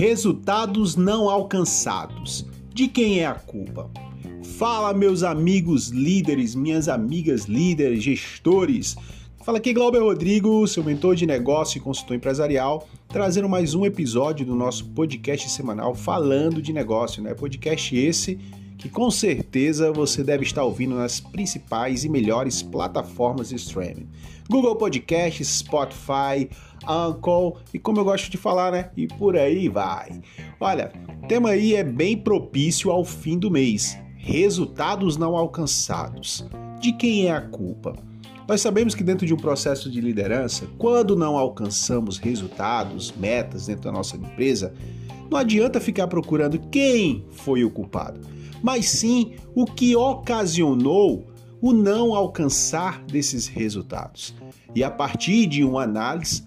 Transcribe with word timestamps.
Resultados 0.00 0.96
não 0.96 1.28
alcançados. 1.28 2.46
De 2.72 2.88
quem 2.88 3.20
é 3.20 3.26
a 3.26 3.34
culpa? 3.34 3.90
Fala, 4.56 4.94
meus 4.94 5.22
amigos 5.22 5.88
líderes, 5.88 6.54
minhas 6.54 6.88
amigas 6.88 7.44
líderes, 7.44 8.02
gestores. 8.02 8.96
Fala 9.44 9.58
aqui 9.58 9.74
Glauber 9.74 9.98
Rodrigo, 9.98 10.66
seu 10.66 10.82
mentor 10.82 11.16
de 11.16 11.26
negócio 11.26 11.76
e 11.76 11.82
consultor 11.82 12.16
empresarial, 12.16 12.88
trazendo 13.08 13.46
mais 13.46 13.74
um 13.74 13.84
episódio 13.84 14.46
do 14.46 14.54
nosso 14.54 14.86
podcast 14.86 15.50
semanal 15.50 15.94
falando 15.94 16.62
de 16.62 16.72
negócio, 16.72 17.22
né? 17.22 17.34
Podcast 17.34 17.94
esse 17.94 18.40
que 18.80 18.88
com 18.88 19.10
certeza 19.10 19.92
você 19.92 20.24
deve 20.24 20.42
estar 20.42 20.64
ouvindo 20.64 20.94
nas 20.94 21.20
principais 21.20 22.02
e 22.02 22.08
melhores 22.08 22.62
plataformas 22.62 23.50
de 23.50 23.56
streaming. 23.56 24.08
Google 24.48 24.74
Podcasts, 24.74 25.58
Spotify, 25.58 26.48
Uncle 26.88 27.62
e 27.74 27.78
como 27.78 28.00
eu 28.00 28.04
gosto 28.04 28.30
de 28.30 28.38
falar, 28.38 28.72
né? 28.72 28.90
E 28.96 29.06
por 29.06 29.36
aí 29.36 29.68
vai. 29.68 30.20
Olha, 30.58 30.90
o 31.22 31.26
tema 31.26 31.50
aí 31.50 31.74
é 31.74 31.84
bem 31.84 32.16
propício 32.16 32.90
ao 32.90 33.04
fim 33.04 33.38
do 33.38 33.50
mês. 33.50 33.98
Resultados 34.16 35.18
não 35.18 35.36
alcançados. 35.36 36.46
De 36.80 36.92
quem 36.92 37.26
é 37.26 37.32
a 37.32 37.42
culpa? 37.42 37.94
Nós 38.48 38.62
sabemos 38.62 38.94
que 38.94 39.04
dentro 39.04 39.26
de 39.26 39.34
um 39.34 39.36
processo 39.36 39.90
de 39.90 40.00
liderança, 40.00 40.66
quando 40.78 41.14
não 41.14 41.36
alcançamos 41.36 42.16
resultados, 42.16 43.12
metas 43.12 43.66
dentro 43.66 43.84
da 43.84 43.92
nossa 43.92 44.16
empresa, 44.16 44.72
não 45.30 45.38
adianta 45.38 45.78
ficar 45.78 46.08
procurando 46.08 46.58
quem 46.58 47.24
foi 47.30 47.62
o 47.62 47.70
culpado, 47.70 48.20
mas 48.62 48.86
sim 48.88 49.34
o 49.54 49.64
que 49.64 49.94
ocasionou 49.96 51.26
o 51.60 51.72
não 51.72 52.14
alcançar 52.14 53.02
desses 53.04 53.46
resultados. 53.46 54.34
E 54.74 54.82
a 54.82 54.90
partir 54.90 55.46
de 55.46 55.62
uma 55.62 55.82
análise, 55.82 56.42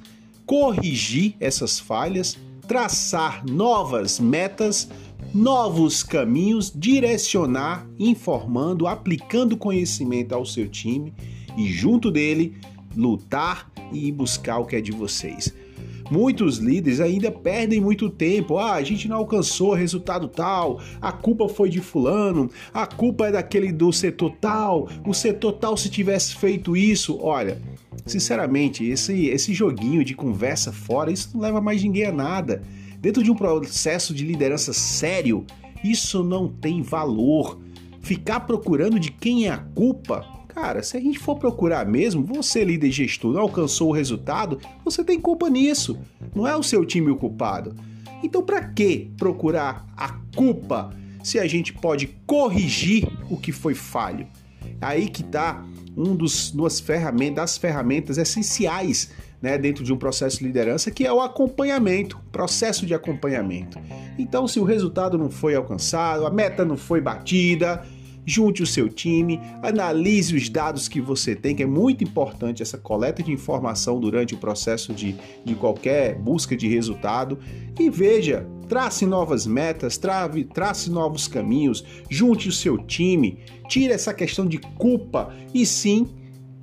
corrigir 0.45 1.35
essas 1.39 1.79
falhas, 1.79 2.37
traçar 2.67 3.45
novas 3.45 4.19
metas, 4.19 4.89
novos 5.33 6.03
caminhos, 6.03 6.71
direcionar, 6.75 7.87
informando, 7.99 8.87
aplicando 8.87 9.57
conhecimento 9.57 10.33
ao 10.33 10.45
seu 10.45 10.67
time 10.67 11.13
e, 11.57 11.67
junto 11.67 12.11
dele, 12.11 12.55
lutar 12.95 13.71
e 13.91 14.11
buscar 14.11 14.59
o 14.59 14.65
que 14.65 14.75
é 14.75 14.81
de 14.81 14.91
vocês. 14.91 15.53
Muitos 16.13 16.59
líderes 16.59 16.99
ainda 16.99 17.31
perdem 17.31 17.81
muito 17.81 18.07
tempo. 18.07 18.59
Ah, 18.59 18.73
a 18.73 18.83
gente 18.83 19.07
não 19.07 19.17
alcançou 19.17 19.73
resultado 19.73 20.27
tal, 20.27 20.79
a 21.01 21.11
culpa 21.11 21.49
foi 21.49 21.69
de 21.69 21.81
fulano, 21.81 22.51
a 22.71 22.85
culpa 22.85 23.29
é 23.29 23.31
daquele 23.31 23.71
do 23.71 23.91
setor 23.91 24.31
tal, 24.39 24.87
o 25.07 25.11
setor 25.11 25.53
tal 25.53 25.75
se 25.75 25.89
tivesse 25.89 26.35
feito 26.35 26.77
isso. 26.77 27.17
Olha, 27.19 27.59
sinceramente, 28.05 28.85
esse, 28.85 29.25
esse 29.25 29.55
joguinho 29.55 30.05
de 30.05 30.13
conversa 30.13 30.71
fora, 30.71 31.11
isso 31.11 31.31
não 31.33 31.41
leva 31.41 31.59
mais 31.59 31.81
ninguém 31.81 32.05
a 32.05 32.11
nada. 32.11 32.61
Dentro 32.99 33.23
de 33.23 33.31
um 33.31 33.35
processo 33.35 34.13
de 34.13 34.23
liderança 34.23 34.71
sério, 34.71 35.43
isso 35.83 36.23
não 36.23 36.47
tem 36.47 36.83
valor. 36.83 37.59
Ficar 38.01 38.41
procurando 38.41 38.99
de 38.99 39.09
quem 39.09 39.47
é 39.47 39.49
a 39.49 39.57
culpa 39.57 40.23
Cara, 40.53 40.83
se 40.83 40.95
a 40.95 40.99
gente 40.99 41.17
for 41.17 41.35
procurar 41.35 41.85
mesmo, 41.85 42.23
você, 42.23 42.63
líder 42.63 42.91
gestor, 42.91 43.33
não 43.33 43.41
alcançou 43.41 43.89
o 43.89 43.93
resultado, 43.93 44.59
você 44.85 45.03
tem 45.03 45.19
culpa 45.19 45.49
nisso. 45.49 45.97
Não 46.35 46.47
é 46.47 46.55
o 46.55 46.61
seu 46.61 46.85
time 46.85 47.09
o 47.09 47.15
culpado. 47.15 47.73
Então, 48.21 48.43
para 48.43 48.63
que 48.63 49.11
procurar 49.17 49.85
a 49.97 50.09
culpa 50.35 50.93
se 51.23 51.39
a 51.39 51.47
gente 51.47 51.73
pode 51.73 52.07
corrigir 52.27 53.07
o 53.29 53.37
que 53.37 53.51
foi 53.51 53.73
falho? 53.73 54.27
Aí 54.79 55.09
que 55.09 55.21
está 55.21 55.65
um 55.97 56.15
dos 56.15 56.51
duas 56.51 56.79
ferramentas, 56.79 57.35
das 57.35 57.57
ferramentas 57.57 58.17
essenciais 58.17 59.11
né, 59.41 59.57
dentro 59.57 59.83
de 59.83 59.91
um 59.91 59.97
processo 59.97 60.37
de 60.37 60.45
liderança, 60.45 60.89
que 60.89 61.05
é 61.05 61.11
o 61.11 61.19
acompanhamento, 61.19 62.19
processo 62.31 62.85
de 62.85 62.93
acompanhamento. 62.93 63.77
Então, 64.17 64.47
se 64.47 64.59
o 64.59 64.63
resultado 64.63 65.17
não 65.17 65.29
foi 65.29 65.55
alcançado, 65.55 66.25
a 66.25 66.29
meta 66.29 66.63
não 66.63 66.77
foi 66.77 67.01
batida, 67.01 67.83
junte 68.25 68.63
o 68.63 68.67
seu 68.67 68.89
time, 68.89 69.39
analise 69.61 70.35
os 70.35 70.49
dados 70.49 70.87
que 70.87 71.01
você 71.01 71.35
tem, 71.35 71.55
que 71.55 71.63
é 71.63 71.67
muito 71.67 72.03
importante 72.03 72.61
essa 72.61 72.77
coleta 72.77 73.21
de 73.21 73.31
informação 73.31 73.99
durante 73.99 74.33
o 74.33 74.37
processo 74.37 74.93
de, 74.93 75.15
de 75.43 75.55
qualquer 75.55 76.15
busca 76.15 76.55
de 76.55 76.67
resultado 76.67 77.37
e 77.79 77.89
veja, 77.89 78.47
trace 78.67 79.05
novas 79.05 79.45
metas, 79.45 79.97
trave, 79.97 80.43
trace 80.43 80.89
novos 80.89 81.27
caminhos, 81.27 81.83
junte 82.09 82.47
o 82.47 82.51
seu 82.51 82.77
time, 82.77 83.39
tire 83.67 83.93
essa 83.93 84.13
questão 84.13 84.45
de 84.45 84.57
culpa 84.57 85.33
e 85.53 85.65
sim, 85.65 86.07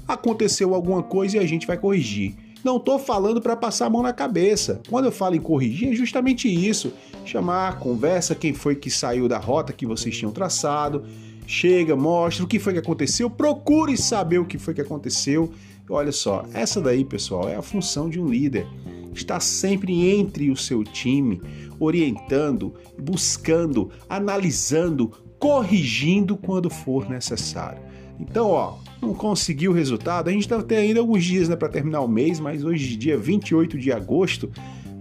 aconteceu 0.06 0.74
alguma 0.74 1.02
coisa 1.02 1.36
e 1.36 1.40
a 1.40 1.46
gente 1.46 1.66
vai 1.66 1.76
corrigir. 1.76 2.34
Não 2.62 2.76
estou 2.76 2.98
falando 2.98 3.40
para 3.40 3.56
passar 3.56 3.86
a 3.86 3.90
mão 3.90 4.02
na 4.02 4.12
cabeça. 4.12 4.82
Quando 4.88 5.06
eu 5.06 5.12
falo 5.12 5.34
em 5.34 5.40
corrigir, 5.40 5.92
é 5.92 5.94
justamente 5.94 6.46
isso: 6.46 6.92
chamar, 7.24 7.78
conversa 7.78 8.34
quem 8.34 8.52
foi 8.52 8.76
que 8.76 8.90
saiu 8.90 9.26
da 9.26 9.38
rota 9.38 9.72
que 9.72 9.86
vocês 9.86 10.16
tinham 10.16 10.32
traçado, 10.32 11.04
chega, 11.50 11.96
mostra 11.96 12.44
o 12.44 12.46
que 12.46 12.60
foi 12.60 12.74
que 12.74 12.78
aconteceu, 12.78 13.28
procure 13.28 13.96
saber 13.96 14.38
o 14.38 14.44
que 14.44 14.56
foi 14.56 14.72
que 14.72 14.80
aconteceu. 14.80 15.50
Olha 15.88 16.12
só, 16.12 16.44
essa 16.54 16.80
daí, 16.80 17.04
pessoal, 17.04 17.48
é 17.48 17.56
a 17.56 17.62
função 17.62 18.08
de 18.08 18.20
um 18.20 18.28
líder. 18.28 18.68
Está 19.12 19.40
sempre 19.40 20.08
entre 20.08 20.48
o 20.48 20.56
seu 20.56 20.84
time, 20.84 21.42
orientando, 21.80 22.72
buscando, 22.96 23.90
analisando, 24.08 25.10
corrigindo 25.40 26.36
quando 26.36 26.70
for 26.70 27.10
necessário. 27.10 27.82
Então, 28.20 28.46
ó, 28.50 28.78
não 29.02 29.12
conseguiu 29.12 29.72
o 29.72 29.74
resultado, 29.74 30.28
a 30.28 30.32
gente 30.32 30.46
ter 30.68 30.76
ainda 30.76 31.00
alguns 31.00 31.24
dias 31.24 31.48
né, 31.48 31.56
para 31.56 31.68
terminar 31.68 32.02
o 32.02 32.08
mês, 32.08 32.38
mas 32.38 32.62
hoje, 32.62 32.94
dia 32.94 33.18
28 33.18 33.76
de 33.76 33.90
agosto, 33.90 34.48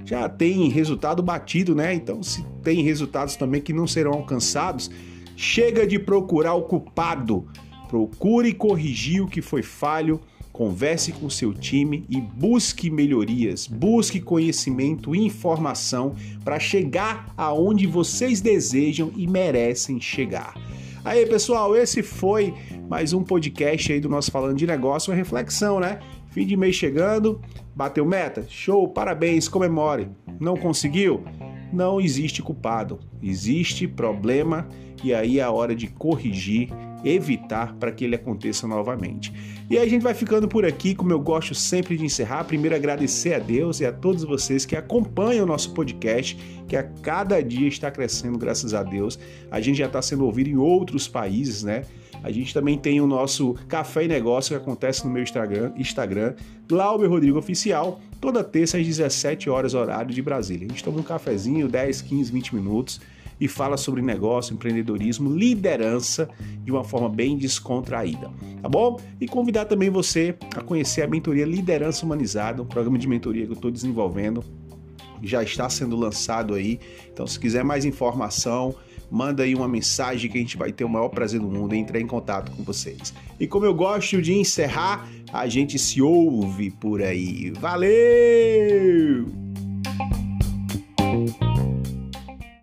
já 0.04 0.28
tem 0.28 0.68
resultado 0.70 1.22
batido, 1.22 1.76
né? 1.76 1.94
Então, 1.94 2.24
se 2.24 2.44
tem 2.64 2.82
resultados 2.82 3.36
também 3.36 3.62
que 3.62 3.72
não 3.72 3.86
serão 3.86 4.14
alcançados, 4.14 4.90
Chega 5.42 5.88
de 5.88 5.98
procurar 5.98 6.54
o 6.56 6.64
culpado. 6.64 7.48
Procure 7.88 8.54
corrigir 8.54 9.24
o 9.24 9.28
que 9.28 9.42
foi 9.42 9.64
falho, 9.64 10.20
converse 10.52 11.14
com 11.14 11.30
seu 11.30 11.54
time 11.54 12.06
e 12.10 12.20
busque 12.20 12.90
melhorias, 12.90 13.66
busque 13.66 14.20
conhecimento 14.20 15.16
e 15.16 15.26
informação 15.26 16.14
para 16.44 16.60
chegar 16.60 17.34
aonde 17.38 17.88
vocês 17.88 18.42
desejam 18.42 19.14
e 19.16 19.28
merecem 19.28 20.02
chegar. 20.02 20.56
Aí, 21.06 21.26
pessoal, 21.26 21.74
esse 21.74 22.04
foi 22.04 22.54
mais 22.90 23.14
um 23.14 23.24
podcast 23.24 23.94
aí 23.94 24.02
do 24.02 24.10
nosso 24.10 24.30
Falando 24.30 24.58
de 24.58 24.68
Negócio, 24.68 25.10
uma 25.10 25.18
reflexão, 25.18 25.80
né? 25.80 26.00
Fim 26.32 26.46
de 26.46 26.58
mês 26.58 26.76
chegando, 26.76 27.40
bateu 27.74 28.06
meta? 28.06 28.46
Show, 28.50 28.90
parabéns, 28.90 29.48
comemore. 29.48 30.10
Não 30.38 30.58
conseguiu? 30.58 31.24
Não 31.72 32.02
existe 32.02 32.42
culpado, 32.42 33.00
existe 33.22 33.88
problema 33.88 34.68
e 35.04 35.14
aí 35.14 35.40
é 35.40 35.44
a 35.44 35.52
hora 35.52 35.76
de 35.76 35.88
corrigir, 35.88 36.70
evitar 37.04 37.74
para 37.76 37.92
que 37.92 38.06
ele 38.06 38.16
aconteça 38.16 38.68
novamente. 38.68 39.34
E 39.70 39.78
aí 39.78 39.86
a 39.86 39.90
gente 39.90 40.02
vai 40.02 40.14
ficando 40.14 40.48
por 40.48 40.66
aqui, 40.66 40.96
como 40.96 41.12
eu 41.12 41.20
gosto 41.20 41.54
sempre 41.54 41.98
de 41.98 42.04
encerrar, 42.04 42.44
primeiro 42.44 42.76
agradecer 42.76 43.34
a 43.34 43.40
Deus 43.40 43.80
e 43.80 43.86
a 43.86 43.92
todos 43.92 44.24
vocês 44.24 44.66
que 44.66 44.76
acompanham 44.76 45.44
o 45.44 45.48
nosso 45.48 45.74
podcast, 45.74 46.38
que 46.68 46.76
a 46.76 46.84
cada 46.84 47.42
dia 47.42 47.68
está 47.68 47.92
crescendo, 47.92 48.38
graças 48.38 48.74
a 48.74 48.84
Deus. 48.84 49.20
A 49.52 49.62
gente 49.62 49.78
já 49.78 49.86
está 49.86 50.02
sendo 50.02 50.26
ouvido 50.26 50.50
em 50.50 50.58
outros 50.58 51.08
países, 51.08 51.64
né? 51.64 51.84
A 52.22 52.32
gente 52.32 52.54
também 52.54 52.78
tem 52.78 53.00
o 53.00 53.08
nosso 53.08 53.54
Café 53.68 54.04
e 54.04 54.08
Negócio 54.08 54.56
que 54.56 54.62
acontece 54.62 55.06
no 55.06 55.12
meu 55.12 55.24
Instagram, 55.24 55.72
Instagram 55.78 56.36
Glauber 56.68 57.08
Rodrigo 57.08 57.40
Oficial, 57.40 58.02
toda 58.20 58.44
terça 58.44 58.78
às 58.78 58.86
17 58.86 59.50
horas, 59.50 59.74
horário 59.74 60.14
de 60.14 60.22
Brasília. 60.22 60.68
A 60.68 60.70
gente 60.70 60.84
toma 60.84 61.00
um 61.00 61.04
cafezinho, 61.04 61.68
10, 61.68 62.02
15, 62.02 62.32
20 62.32 62.56
minutos 62.56 63.02
e 63.40 63.48
fala 63.48 63.78
sobre 63.78 64.02
negócio, 64.02 64.54
empreendedorismo, 64.54 65.34
liderança 65.34 66.30
de 66.64 66.72
uma 66.72 66.84
forma 66.84 67.08
bem 67.08 67.38
descontraída, 67.38 68.30
tá 68.62 68.68
bom? 68.68 69.00
E 69.20 69.28
convidar 69.28 69.66
também 69.66 69.90
você 69.90 70.36
a 70.56 70.62
conhecer 70.62 71.02
a 71.02 71.08
mentoria 71.08 71.46
Liderança 71.46 72.06
Humanizada, 72.06 72.62
um 72.62 72.66
programa 72.66 72.98
de 72.98 73.08
mentoria 73.08 73.46
que 73.46 73.52
eu 73.52 73.56
estou 73.56 73.72
desenvolvendo, 73.72 74.44
já 75.22 75.44
está 75.44 75.70
sendo 75.70 75.96
lançado 75.96 76.54
aí. 76.54 76.80
Então, 77.12 77.28
se 77.28 77.40
quiser 77.40 77.64
mais 77.64 77.86
informação, 77.86 78.76
manda 79.12 79.44
aí 79.44 79.56
uma 79.56 79.68
mensagem 79.68 80.30
que 80.30 80.38
a 80.38 80.42
gente 80.42 80.58
vai 80.58 80.72
ter 80.72 80.84
o 80.84 80.90
maior 80.90 81.10
prazer 81.10 81.40
do 81.40 81.48
mundo 81.48 81.74
em 81.74 81.82
entrar 81.82 82.00
em 82.00 82.08
contato 82.08 82.52
com 82.52 82.64
vocês. 82.64 83.14
E 83.40 83.48
como 83.48 83.66
eu 83.66 83.74
gosto 83.74 84.22
de 84.22 84.34
encerrar, 84.34 85.10
a 85.34 85.48
gente 85.48 85.78
se 85.78 86.02
ouve 86.02 86.72
por 86.72 87.02
aí. 87.02 87.52
Valeu! 87.52 89.26